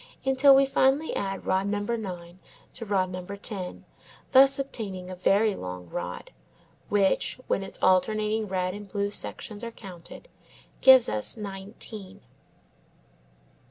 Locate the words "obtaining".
4.57-5.11